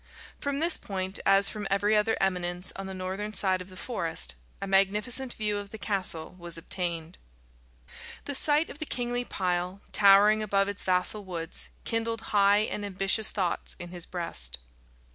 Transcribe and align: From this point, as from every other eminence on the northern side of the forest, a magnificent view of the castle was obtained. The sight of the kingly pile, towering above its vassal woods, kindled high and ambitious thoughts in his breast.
From 0.39 0.57
this 0.57 0.79
point, 0.79 1.19
as 1.27 1.47
from 1.47 1.67
every 1.69 1.95
other 1.95 2.17
eminence 2.19 2.73
on 2.75 2.87
the 2.87 2.93
northern 2.95 3.33
side 3.35 3.61
of 3.61 3.69
the 3.69 3.77
forest, 3.77 4.33
a 4.59 4.65
magnificent 4.65 5.35
view 5.35 5.57
of 5.59 5.69
the 5.69 5.77
castle 5.77 6.35
was 6.39 6.57
obtained. 6.57 7.19
The 8.25 8.33
sight 8.33 8.71
of 8.71 8.79
the 8.79 8.87
kingly 8.87 9.23
pile, 9.23 9.79
towering 9.91 10.41
above 10.41 10.67
its 10.67 10.83
vassal 10.83 11.23
woods, 11.23 11.69
kindled 11.83 12.21
high 12.33 12.61
and 12.61 12.83
ambitious 12.83 13.29
thoughts 13.29 13.75
in 13.77 13.89
his 13.89 14.07
breast. 14.07 14.57